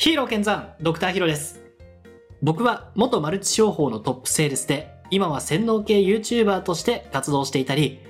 [0.00, 1.60] ヒーロー健山、ドクターヒロです。
[2.40, 8.00] 僕は元マルチ商法のトップセールスで、今は洗脳系 YouTuber として活動していたり、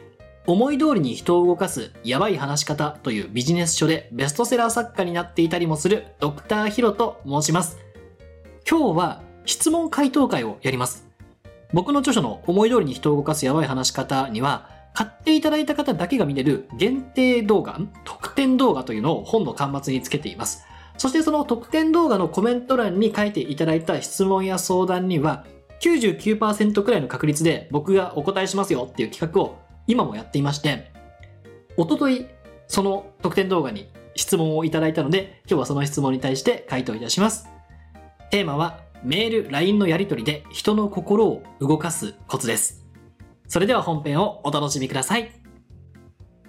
[0.47, 7.77] 思い通りに人を動かすやばい話し方というビジネス書でベストセラー作家になっていたりもするドクターヒロと申します。
[8.71, 11.09] 今日は質問回答会をやります。
[11.73, 20.71] 僕の著書の思い通りに人を動かすやばい話し方には、買っていただいた方だけが見れる限定動画、特典動画というのを本の端末につけています。
[21.01, 25.47] そしてその特典動画のコメント欄に書いていただいた質問や相談には、
[25.81, 30.93] 99%くらいの確率で僕がお答えしますよっていう企画を今もやっていまして、
[31.79, 32.27] おととい
[32.69, 37.49] その特典動画に質問をいただいたので、今日はその質問に対して回答いたします。
[38.31, 42.85] テーマは、メール、LINE のやり取りで人の心を動かすコツです。
[43.49, 45.33] それでは本編をお楽しみください。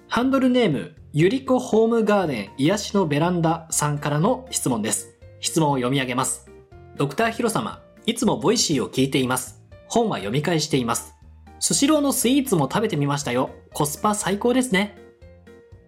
[0.08, 5.18] ハンドルネーム、ゆりこホームガーデン癒しのベランダさんからの質問です。
[5.40, 6.50] 質問を読み上げます。
[6.96, 9.62] ドクターヒロ様、いつも Voicy を聞いています。
[9.88, 11.12] 本は読み返しています。
[11.60, 13.50] スシローのスイーツも食べてみましたよ。
[13.74, 14.96] コスパ最高ですね。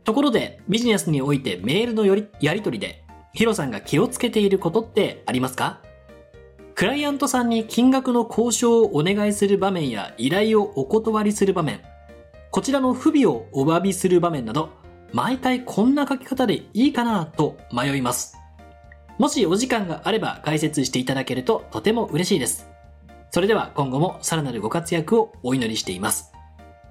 [0.04, 5.80] ところで、ビジネスにおいてメールのよりやり取りで、ヒロさんが気をつけていることってありますか？
[6.74, 11.80] クライアントさんに金額の交渉をお願いする場面や依頼をお断りする場面、
[12.50, 14.83] こちらの不備をお詫びする場面など、
[15.14, 18.36] 毎回こんな書き方でいいかなと迷います。
[19.16, 22.68] もしお時間があれば解説していただけるととても嬉しいです。
[23.30, 26.32] それでは今後もさらなるご活躍をお祈りしています。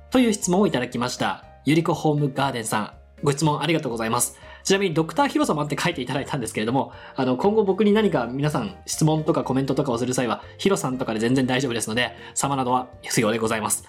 [0.09, 1.43] という質問をいただきました。
[1.65, 2.93] ゆりこホームガーデンさん、
[3.23, 4.39] ご質問ありがとうございます。
[4.63, 13.83] ちなみにドクターヒロ様って書いていただいたんですけれども、あの、今後僕に何か皆さん質問とかコメントとかをする際は、ヒロさんとかで全然大丈夫ですので、様などは必要でございます。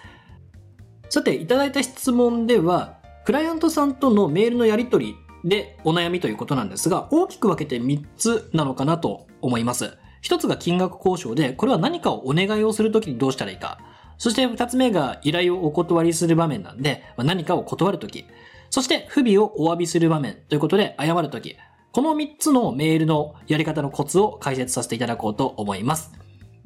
[1.08, 5.16] さて、いただいた質問では、クライアントさんとのメールのやり取り
[5.48, 9.96] でお悩みということなんですが、大きく分けて3つなのかなと思います。
[10.22, 13.78] 1つが金額交渉で、これは何かをお願いをするときにどうしたらいいか。
[14.18, 18.26] そして2つ目が依頼をお断りする場面なんで、何かを断るとき。
[18.68, 21.56] そして不備をお詫びする場面ということで謝るとき。
[21.92, 26.23] この3つのメールのやり方のコツを解説させていただこうと思います。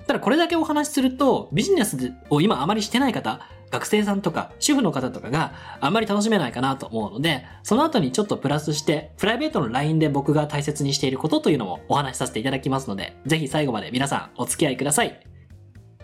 [0.09, 5.53] ただこれだけお話しすると、ビジネスを今あまりしてない方、学生さんとか主婦の方とかが
[5.83, 15.21] あんまり楽しめないかなと思うので、その後にちょっとプラスして、プライベートの LINE で僕が大切にしていることというのもお話しさせていただきますので、ぜひ最後まで皆さんお付き合いください。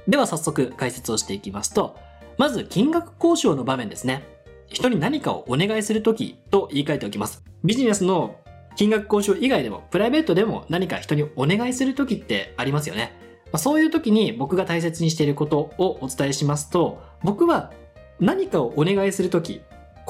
[0.07, 1.97] では早速解説をしていきますと、
[2.37, 4.23] まず金額交渉の場面ですね。
[4.69, 7.43] 人に何かをお願いするときと言い換えておきます。
[7.65, 8.37] ビジネスの
[8.77, 13.24] 金額交渉以外でも、プライベートでも何か人にお願いするときってありますよね。
[13.55, 17.73] まあそういう時に僕が大切にしていることをお伝えしますと、僕は
[18.19, 19.63] 何かをお願いするとき、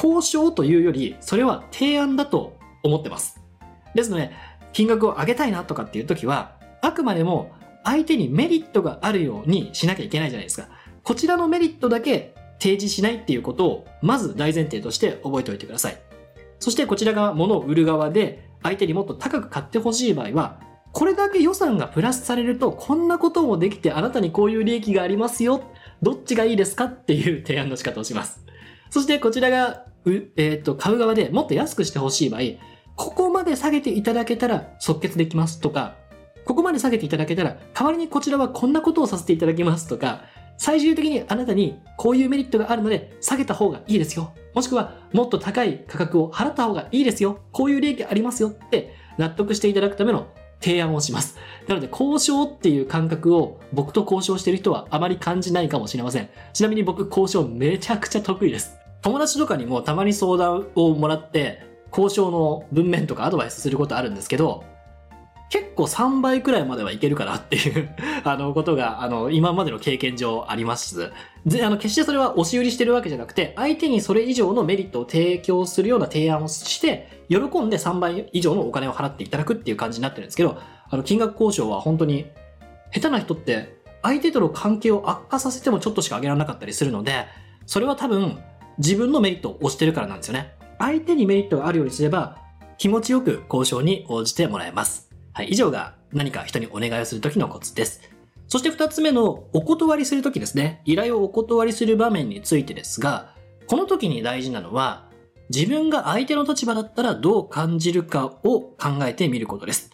[0.02, 3.42] 交渉というより、それは提案だと思ってます。
[3.94, 4.30] ですので、
[4.72, 7.52] 金額を上げたいなとかっていう時は、あくまでも
[7.84, 10.68] 相手にメリットがあるようにしなきゃいけないじゃないですか。
[11.02, 16.00] こちらのメリットだけ提示しないっていうことを、まず大前提として覚えておいてください。
[16.60, 20.60] そしてこちらが物を売る側で、相手にもっと高く買ってほしい場合は、
[20.94, 25.64] これだけ予算がプラスされると、こんなこともできてあなたにこういう利益がありますよ。
[26.02, 28.44] どっちがいいですかっていう提案の仕方をします。
[28.90, 32.42] そしてこちらが、うえっ、と、買う側でもっと安くしてほしい場合、
[32.94, 35.96] ここまで下げていただけたら即決できますとか、
[36.44, 40.22] ここまで下げていただけたら、代わりにこちらはこんなことをさせていただきますとか、
[40.58, 44.32] 最終的にあなたにこういうメリットがあるので下げた方がいいですよ。
[44.54, 47.40] もしくはもっと高い価格を払った方がいいですよ。
[47.50, 50.28] こういう利益ありますよって納得していただくための
[50.64, 51.36] 提案をします。
[51.68, 56.30] なので交渉っていう感覚を僕と交渉してる人はあまり感じないかもしれません。
[56.54, 58.78] ちなみに僕交渉めちゃくちゃ得意です。
[59.02, 64.64] 友達とかにもたまに相談をもらって交渉の文面とかアドバイスすることあるんですけど、
[65.50, 67.94] 結構3倍くらいまではいけるかなっていう
[68.24, 71.12] あのことがあの今までの経験上あります。
[71.46, 82.26] であの決してそれは押し売りしてるわけじゃなくて相手にそれ以上のメリットを提供するような提案をして喜んで3倍以上のお金を払っていただくっていう感じになってるんですけどあの金額交渉は本当に
[82.92, 87.26] 下手な人って相手との関係を悪化させてもちょっとしか上げられなかったりするので
[87.66, 88.38] それは多分
[88.78, 90.54] 自分のメリットを押してるからなんですよね。
[90.78, 92.38] 相手にメリットがあるようにすれば
[92.78, 95.13] 気持ちよく交渉に応じてもらえます。
[95.34, 98.00] はい、以上が何か人にお願いをするときのコツです。
[98.46, 100.80] そして二つ目のお断りするときですね。
[100.84, 103.34] 依頼をお断りする場面についてですが、
[103.66, 105.10] この時に大事なのは、
[105.50, 109.90] 自分が相手の立場だったらどう感じるかを考えてみることです。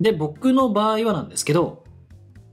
[0.00, 1.82] で、僕の場合はなんですけど、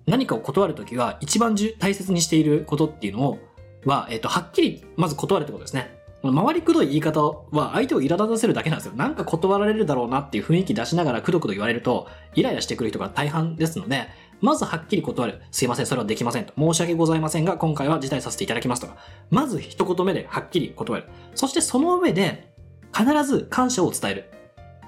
[0.08, 3.40] 何かを断るときは一番大切にしていることっていうのを、
[3.86, 6.03] は、えっ、と、はっきりまず断るってことですね。
[6.32, 7.22] 回りくどい言い方
[7.52, 8.94] は相手を苛立たせるだけなんですよ。
[8.96, 14.08] なんか断られるだろうなっていう雰囲気出しながらくどくど言われると、イライラしてくる人が大半ですので、
[14.40, 15.42] まずはっきり断る。
[15.52, 16.54] すいません、それはできませんと。
[16.58, 18.98] 申し訳ございませんが、今回は辞退させていただきますとか。
[19.32, 21.06] まず一言目ではっきり断る。
[21.36, 22.54] そしてその上で、
[22.96, 24.30] 必ず感謝を伝える。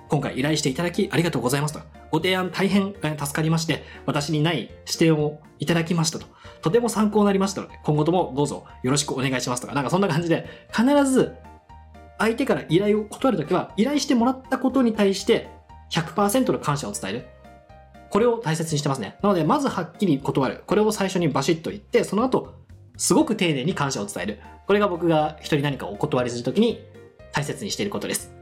[0.07, 1.79] 今回依頼していただきありがとうございますと。
[2.11, 6.27] ご提案大変助かりまして、私にない視点をいただきましたと。
[6.65, 11.35] とても参考になりましたので、今後ともどうぞよろしくお願いしますとか、なんかそんな感じで、必ず
[12.17, 15.47] 相手から依頼を断るときは、依頼してもらったことに対して
[15.91, 17.27] 100%の感謝を伝える。
[18.09, 19.15] これを大切にしてますね。
[19.21, 20.63] なので、まずはっきり断る。
[20.65, 22.56] これを最初にバシッと言って、その後、
[22.97, 24.39] すごく丁寧に感謝を伝える。
[24.65, 26.83] これが僕が人に何かお断りするときに
[27.31, 28.33] 大切にしていることです。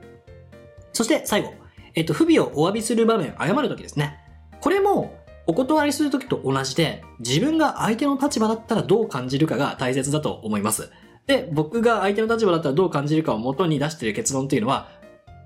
[0.93, 1.53] そして最後、
[1.93, 4.17] えっと、不備をお詫びする場面、謝るときですね。
[4.61, 10.89] これも、お断りするときと同じで、自分が相手の立場だったらどう感じるかが大切だと思います。
[11.27, 14.89] で、僕が相手の立場だったらどう感じるかを元に出している結論というのは、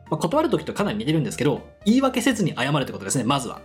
[0.10, 3.62] まあ、断るときとかなり似てるんですけど、言い訳せずに謝るってことですね、まずは。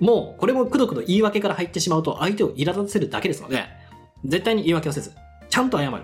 [0.00, 3.64] もう、これもくどくど言い訳から入ってしまうと相手を苛立たせるだけですので、
[4.24, 5.12] 絶対に言い訳をせず、
[5.48, 6.02] ちゃんと謝る。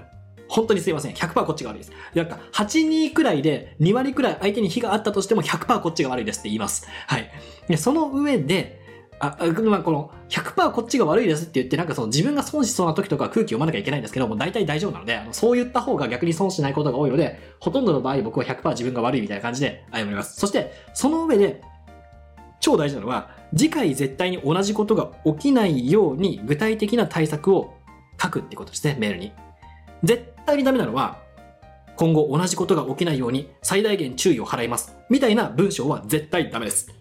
[0.49, 1.15] 本当にすいません。
[1.15, 1.93] 100%こっちが悪いです。
[2.15, 6.87] なんか、8、2くらいで、2割くらい相手に非があったとしても100%こっちが悪いですって言います。
[7.07, 7.31] はい。
[7.69, 8.78] でその上で、
[9.21, 20.39] あ、まあ、この100%こっちが悪いですって言って、なんかその自分が損しそうな時とか空気読まなきゃいけないんですけどもう、大体大丈夫なので、あのそう言った方が逆に損しないことが多いので、ほとんどの場合僕は100%自分が悪いみたいな感じで謝ります。
[20.39, 21.63] そして、その上で、
[22.61, 27.75] 超大事なのは、次回絶対に同じことが起きないように具体的な対策を
[28.21, 29.33] 書くってことですね、メールに。
[30.03, 31.19] 絶対にダメなのは、
[31.97, 34.97] 今後同じことが起きないように最大限注意を払います。
[35.11, 36.93] みたいな文章は絶対ダメです。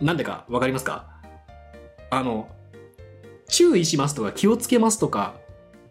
[0.00, 1.13] なんでかわかりますか？
[2.14, 2.48] あの、
[3.48, 5.34] 注意しますとか気をつけますとか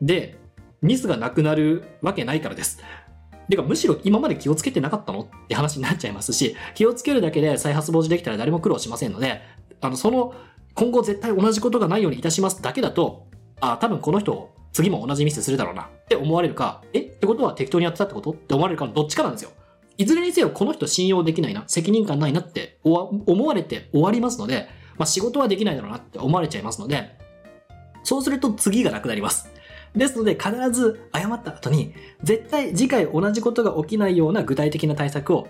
[0.01, 0.37] で
[0.81, 2.79] ミスがなくなるわけないからです。
[3.49, 9.41] てかむしろ今まで気をつけてなかったのって話になっちゃいますし、気をつけるだけで再発防止できたら誰も苦労しませんので、
[9.81, 10.33] あの、その、
[10.75, 13.27] 今後絶対同じことがないようにいたしますだけだと、
[13.59, 19.51] あ、多分この人、次も同じミスするだろうなって思われるか、えってことは適当にやってたってことって思われるかのどっちかなんですよ。
[19.97, 24.67] いずれにせよこの人信用できないな、責任感ないなって思われて終わりますので、
[24.97, 27.17] まあ、仕事はできないだろうなって思われちゃいますので、
[28.03, 29.49] そうすると次がなくなります。
[29.95, 31.93] ですので必ず謝った後に、
[32.23, 35.47] 絶対次回同じことが起きないような具体的な対策を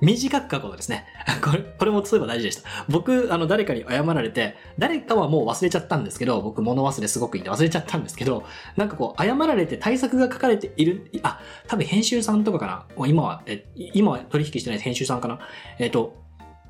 [0.00, 1.06] 短く書くことですね。
[1.42, 2.68] これ、これもそういえば大事でした。
[2.88, 8.44] 僕、あの、誰かに謝られて、誰かはもう忘れちゃったんですけど、僕、物忘れすごくいいんで忘れちゃったんですけど、
[8.76, 15.40] なんかこう、謝られて対策が書かれている、あ、多分編集さんとかかな今は、え、今は取引してない編集さんかな
[15.78, 16.27] えっ、と、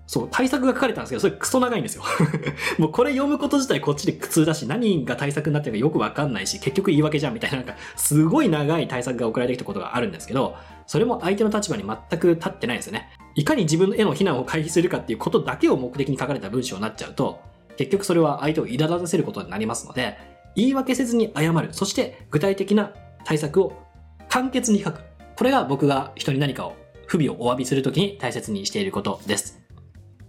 [0.08, 2.02] そう、対策が書かれたんですけど、それクソ長いんですよ。
[2.78, 10.56] もうこれ読むこと自体こっちで苦痛だし、何が対策になってるかよくわかんないし、結局言い訳じゃんみたいな、なんか、すごい長い対策が送られてきたことがあるんですけど、
[10.86, 13.10] それも相手の立場に全く立ってないですよね。
[13.34, 17.40] いかに自分への非難を回避するかっていうことだけを目的に書かれた文章になっちゃうと、
[17.76, 20.16] 結局それは相手を苛立たせることになりますので、
[20.56, 21.68] 言い訳せずに謝る。
[21.72, 22.92] そして具体的な
[23.24, 23.74] 対策を
[24.30, 25.02] 簡潔に書く。
[25.36, 26.76] これが僕が人に何かを
[27.06, 29.67] 不備をお詫びするときに大切にしていることです。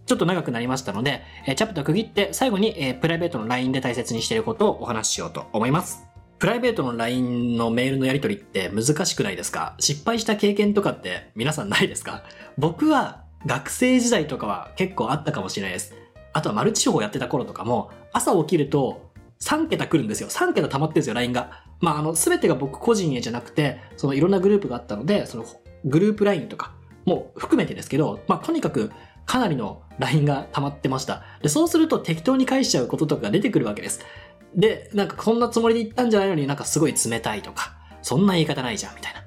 [0.09, 6.03] ちょっと長くなりましたので、えチャプター区切って最後に、えプライベートの LINE で大切にしていることをお話ししようと思います。
[6.39, 9.75] プライベートの LINE のメールのやり取りって難しくないですか？
[9.79, 12.23] 失敗した経験とかって皆さんないですか？
[12.57, 15.93] 僕は学生時代とかは結構あったかもしれないです。
[16.33, 20.29] あとはマルチ商法やってた頃とかも朝起きると3桁来るんですよ。
[20.29, 21.63] 3桁溜まってるんですよ、LINE が。
[21.81, 25.45] まあ、あの、すべてが僕個人へじゃなくて、そのいろんなグループがあったので、その
[25.85, 26.73] グループ LINE とか
[27.05, 28.91] も含めてですけど、まあ、とにかく
[29.29, 31.21] かなりの LINE が溜まってました。
[31.43, 34.01] で、そうすると適当に返しちゃうこととかが出てくるわけです。
[34.55, 39.23] で、なんかそんなつもりで言ったんじゃないのになんかすごい冷たいとか、そんな言い方ないじゃん、みたいな。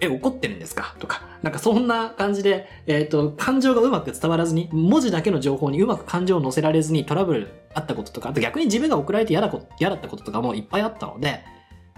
[0.00, 0.94] え、怒ってるんですか？
[1.00, 11.42] とか、なんかそんな感じで、えっ、ー、と、感情がうまく伝わらずに、文字だけの情報にうまく感情を乗せられずにトラブルあったこととか、あと逆に自分が送られて嫌だ嫌だったこととかもいっぱいあったので、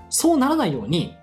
[0.08, 1.14] そうならないように、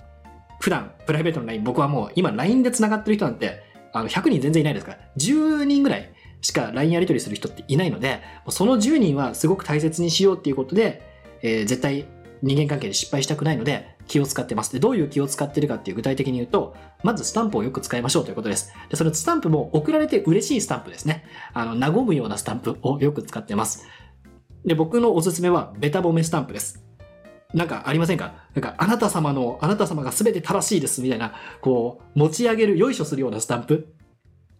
[0.59, 11.01] 普段、プライベートの LINE、僕はもう今 LINE で繋がってる人なんて、あの、100人全然いないですから、10人ぐらいしか LINE やり取りする人っていないので、その10人はすごく大切にしようっていうことで、
[11.41, 12.05] えー、絶対
[12.41, 14.73] 人間関係で失敗したくないので気を使ってます。
[14.73, 18.73] で、どういう気を使ってるかっていう具体的に言うと、まずスタンプをよく使いましょうということです。
[18.89, 21.23] で、そのスタンプも送られて嬉しいスタンプですね。
[21.53, 23.85] あの、和むようなスタンプをよく使ってます。
[24.65, 26.83] で、僕のおすすめはベタ褒めスタンプです。
[27.53, 28.33] なんかありませんか？
[28.55, 33.93] なんか、あなた様の、あなた様が全て正しいですみたいな、こう、持ち上げる、よいしょするようなスタンプ。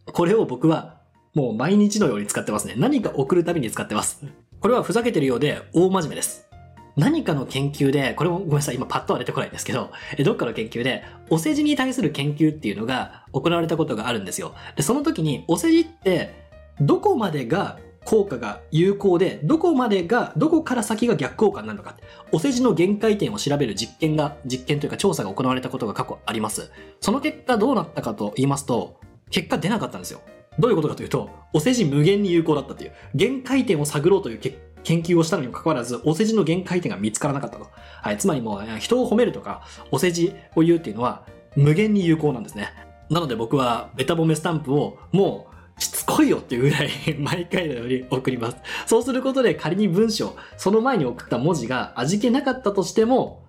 [0.06, 1.02] これを僕は、
[1.34, 2.76] もう毎日のように使ってますね。
[2.78, 4.24] 何か送るたびに使ってます。
[4.60, 6.48] これはふざけてるようで大真面目です。
[6.96, 9.90] 何かの研究で、これもごめんなさい、今パッとは出てこないんですけど、
[10.24, 14.54] どっかの研究で、お世辞に対する研究っていうのが行われたことがあるんですよ。
[14.76, 16.36] で、その時に、お世辞って、
[16.80, 21.96] どこまでが効果が有効で、どこまでが、どこから先が逆効果になるのか。
[22.32, 26.72] お世辞の限界点を調べる実験が、実験というか調査が行われたことが過去あります。
[27.00, 30.22] その結果どうなったかと言いますと、結果出なかったんですよ。
[30.60, 34.40] どういうことかというと、お世辞無限に有効だったという、限界点を探ろうという
[34.84, 37.68] 研究をしたのにもかかわらず、お世辞の限界点が見つからなかったと。
[38.02, 42.70] はい、つまりもう、人を褒めるとか、お世辞を言うっていうのは、無限に有効なんですね。
[43.10, 45.53] なので僕は、ベタ褒めスタンプを、もう、
[45.84, 48.58] しつこいよっていうぐらい 毎回のように送ります。
[48.88, 53.44] そうすることで仮に文章、その前に送った文字が味気なかったとしても、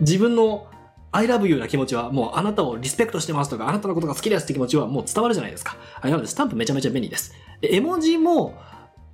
[0.00, 0.66] 自分の
[1.12, 5.76] I love you な気持ちはもうあなたをリスペクトしてますとかあなたのことが好きですって気持ちはもう伝わるじゃないですか。
[6.02, 7.32] なのでスタンプめちゃめちゃ便利です。
[7.60, 8.54] で絵文字も、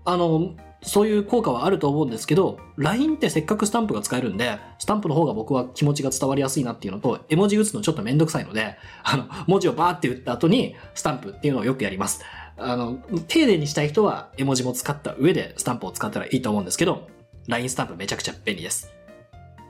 [0.07, 0.55] あの、
[0.85, 12.23] そういう効果はあると思うんですけど、LINE ってせっかくスタンプが使えるんで、スタンプの方が僕は気持ちが伝わりやすいなっていうのと、絵文字打つのちょっとめんどくさいので、あの、文字をバーって打った後にスタンプっていうのをよくやります。
[12.57, 17.09] あの、丁寧にしたい人は絵文字も使った上でスタンプを使ったらいいと思うんですけど、
[17.49, 18.93] LINE スタンプめちゃくちゃ便利です。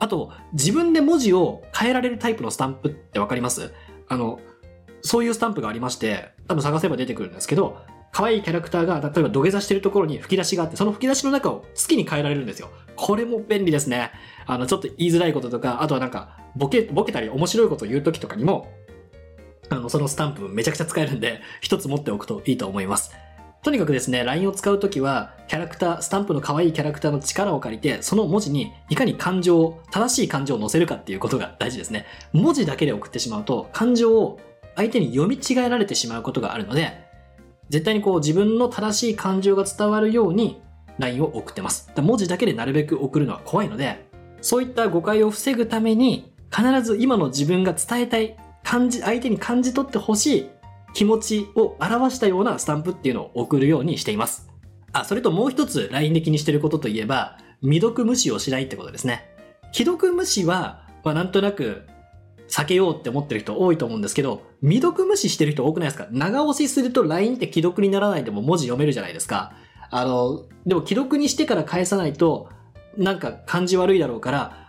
[0.00, 3.72] あと、自分で文字を変えられるタイプのスタンプってわかります？
[4.08, 4.38] あの、
[5.02, 7.78] そういうスタンプがありまして、多分探せば出てくるんですけど、
[8.12, 12.70] 可愛いキャラクターが、例えば土下座してるところに吹き出しがあって、その吹き出しの中を好きに変えられるんですよ。
[12.96, 14.12] これも便利ですね。
[14.46, 18.70] あの、ちょっと言いづらいこととか、あとはなんか、ボケ、ボケたり面白いことを言うときとかにも、
[19.74, 23.12] あの、そのスタンプめちゃくちゃ使えるんで、 一つ持っておくといいと思います。
[23.62, 32.04] とにかくですね、LINE を使うときは、キャラクター、スタンプの可愛いキャラクターの力を借りて、その文字にいかに感情を、正しい感情を載せるかっていうことが大事ですね。
[32.32, 34.38] 文字だけで送ってしまうと、感情を
[34.76, 37.04] 相手に読み違えられてしまうことがあるので、
[37.70, 40.60] 絶対にこう自分の正しい感情が伝わるように
[40.98, 41.90] LINE を送ってます。
[41.96, 44.06] 文字だけでなるべく送るのは怖いので、
[44.40, 50.50] そういった誤解を防ぐために、必ず今の自分が伝えたい、感じ、相手に感じ取ってほしい
[50.94, 54.50] 気持ちを表したようなスタンプっていうのを送るようにしています。
[54.92, 59.28] あ、それともう一つ LINE で気にしてることといえば、未読無視をしないってことですね。
[59.72, 61.86] 既読無視は、まあなんとなく
[62.48, 66.08] 避けようって思ってる人多いと思うんですけど、未読無視してる人多くないですか？
[66.10, 69.52] 長押しすると LINE って既読にならないでも文字読めるじゃないですか。
[69.90, 72.48] あの、でも既読にしてから返さないと、
[72.96, 74.63] なんか感じ悪いだろうから、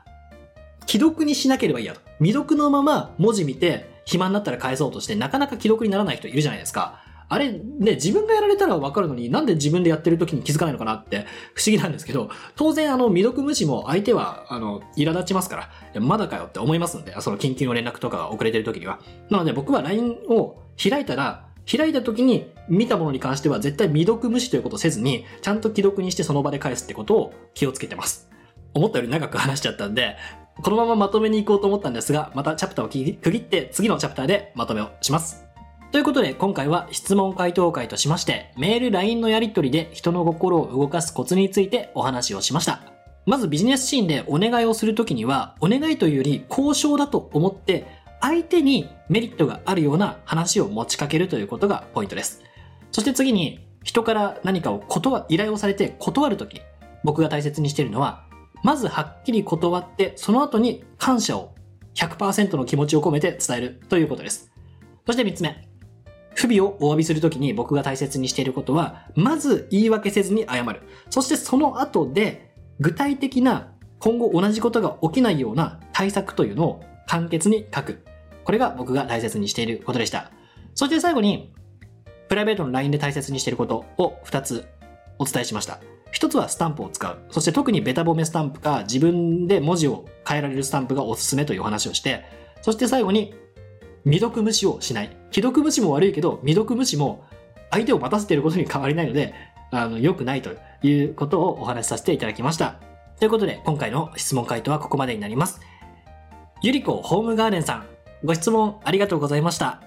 [0.88, 2.02] 既読にしなければいいやと。
[2.20, 7.02] 未読のまま文字見て、暇になったら返そうとして、なかなか既読にならない人いるじゃないですか。
[7.28, 11.26] あれ、ね、自分がやられたらわかるのに、なんで自分でやってる時に気づかないのかなって
[11.56, 19.00] 不思議なんですけど、当然あの、未読無視も相手は、あの、苛立ちますから、まだかよって思いますんで、その緊急の連絡とかが遅れてる時には。
[19.30, 28.30] なので僕は LINE を開いたら、開いた時に見たものに関しては絶対未読無視ということせずに、ちゃんと既読にしてその場で返すってことを気をつけてます。
[28.76, 30.18] 思ったより長く話しちゃったんで、
[30.62, 35.46] このまままとめに行こうと思ったんですが、またチャプターを区切って次のチャプターでまとめをします。
[35.92, 42.82] ということで今回は質問回答会としましてメール、LINE のやり取りで人の心を動かすコツについてお話をしました。
[43.26, 47.88] まずビジネスシーンでお願いをするときにはお願いというより交渉だと思って
[48.22, 52.44] 相手にメリットがあるような話を持ちかけるということがポイントです。
[52.92, 56.62] そして次に人から何かを断、依頼をされて断るとき
[57.04, 58.25] 僕が大切にしているのは
[58.66, 61.54] まずはっきり断って、その後に感謝を
[61.94, 64.52] 100%の気持ちを込めて伝えるということです。
[65.06, 65.70] そして3つ目。
[66.34, 70.82] 不備をお詫びするときに僕が大切にしていることは、まず言い訳せずに謝る。
[71.12, 78.04] そしてその後で、具体的な今後同じことが起きないような対策というのを簡潔に書く。
[78.46, 80.32] これが僕が大切にしていることでした。
[80.74, 81.54] そして最後に、
[82.30, 84.66] プライベートの LINE で大切にしていることを2つ
[85.20, 85.78] お伝えしました。
[86.16, 87.18] 一つはスタンプを使う。
[87.30, 92.24] そして特にベタ褒めスタンプか自分で文字を変えられるスタンプがおすすめという話をして、
[92.62, 93.36] そして最後に
[94.06, 95.18] 未読無視をしない。
[95.30, 97.26] 既読無視も悪いけど、未読無視も
[97.70, 99.34] 相手を待たせていることに変わりないので、
[99.72, 100.52] あの、良くないと
[100.88, 102.80] いうことをお話しさせていただきました。
[103.20, 105.60] ということで、今回の質問回答はここまでになります。
[106.62, 107.88] ゆりこホームガーデンさん、
[108.24, 109.82] ご質問ありがとうございました。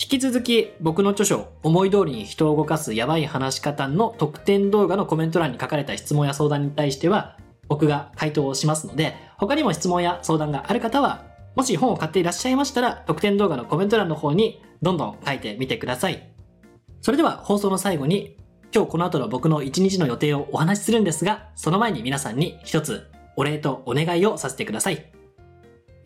[0.00, 7.36] 引き続き僕の著書、思い通りに人を動かすやばい話し方の特典動画のコメント欄に書かれた質問や相談に対しては、
[7.66, 11.24] 僕が回答をしますので、他にも質問や相談がある方は、
[11.56, 16.30] もし本を買っていらっしゃいましたら、特典動画のコメント欄の方にどんどん書いてみてください。
[17.00, 18.36] それでは放送の最後に、
[18.72, 25.10] 今日この後の僕の一日の予定をお話しするんですが、その前に皆さんに一つお礼とお願いをさせてください。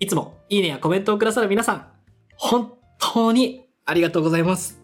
[0.01, 1.87] いつもいいねやコメントをくださる皆さん、
[2.37, 4.81] 本当にありがとうございます。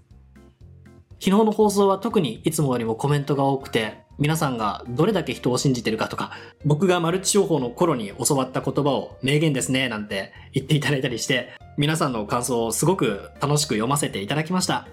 [1.21, 6.33] 昨日の放送は特にいつもよりもコメントが多くて、皆さんがどれだけ人を信じてるかとか、
[6.65, 14.89] 僕がマルチ商法の頃に教わった言葉を名言ですね、なんて言っていただいたりして、皆さんの感想をすごく楽しく読ませていただきました。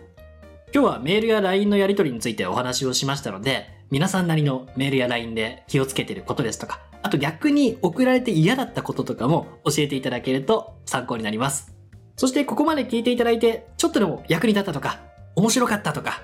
[0.72, 11.75] 今日はメールや LINE のやり取りについてお話をしましたので、皆さんなりのメールや LINE で気をつけてることですとか、あと逆に送られて嫌だったこととかも教えていただけると参考になります。
[12.16, 15.00] そしてここまで聞いていただいて、ちょっとでも役に立ったとか、
[15.36, 16.22] 面白かったとか、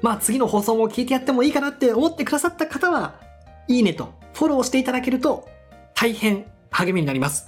[0.00, 3.20] まあ次の放送も聞いてやってもいいかなって思ってくださった方は、
[3.68, 5.48] いいねとフォローしていただけると
[5.94, 7.46] 大変励みになります。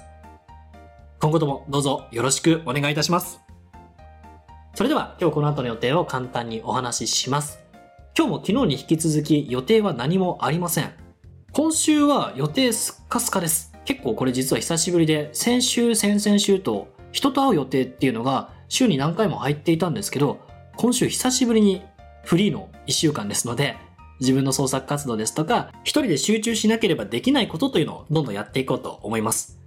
[1.21, 3.41] 今後ともどうぞよろしくお願いいたします。
[4.75, 7.59] それでは今日この後の予定を簡単にお話しします。
[8.17, 10.93] 今日も昨日に引き続き予定は何もありません。
[11.53, 13.73] 今週は予定すっかすかです。
[13.87, 20.39] 結構これ実は久しぶりで、先週、先々週と人と会う予定っていうのが週に何回も入っていたんですけど、
[20.77, 21.83] 今週久しぶりに
[22.25, 23.79] フリーの1週間ですので、
[24.21, 29.59] 自分の創作活動ですとか、一人で集中しなければできないことというのをどんどんやっていこうと思います。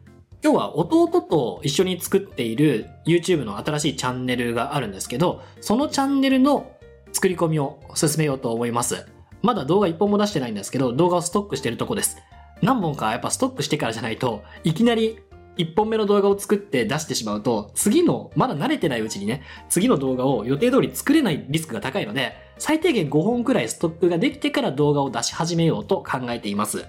[0.44, 6.72] 今日は弟と一緒に作っている YouTube の新しいチャンネルがあるんですけど、そのチャンネルの
[7.14, 9.08] 作り込みを進めようと思います。
[9.42, 12.18] まだ動画一本も出してないんですけど、動画をストックしてるとこです。
[12.62, 15.18] 何本かやっぱストックしてからじゃないといきなり
[15.60, 26.86] 1本目の動画を作って出してしまうと、次の、まだ慣れてないうちにね、次の動画を予定通り作れないリスクが高いので、最低限5本くらいストックができてから動画を出し始めようと考えています。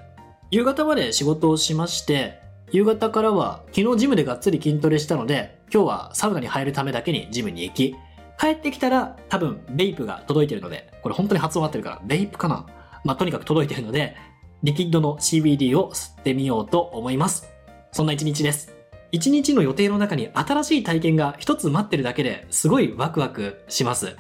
[0.52, 2.38] 夕方まで仕事をしまして、
[2.70, 7.96] 夕方からは昨日ジムでがっつり筋トレしたので、今日はサウナに入るためだけにジムに行き、
[8.38, 12.66] 帰ってきたら多分ベイプが届いてるので、これ本当に発音合ってるから、ベイプかな？
[13.02, 14.14] まあ、とにかく届いてるので、
[14.62, 17.49] リキッドの CBD を吸ってみようと思います。
[17.92, 18.74] そんな一日です。
[19.12, 24.16] 一日の予定の中に新しい体験が一つ待ってるだけですごいワクワクします。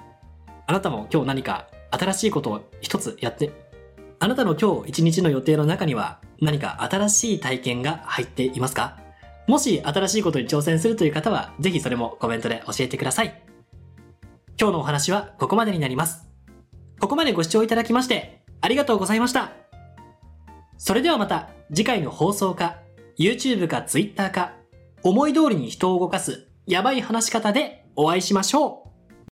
[0.66, 3.52] あなたも今日何か新しいことを一つやって、
[4.18, 8.98] あなたの今日一日の予定の中には何か新しい体験が入っていますか？
[9.46, 13.42] もし新しいことに挑戦するという方は、ぜひそれもコメントで教えてください。
[14.60, 16.28] 今日のお話はここまでになります。
[17.00, 19.52] ここまでご視聴いただきまして、ありがとうございました。
[20.76, 22.76] それではまた次回の放送か、
[23.18, 24.54] YouTube か Twitter か、
[25.02, 28.89] 思い通りに人を動かすやばい話し方でお会いしましょう。